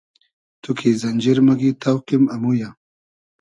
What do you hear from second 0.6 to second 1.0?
تو کی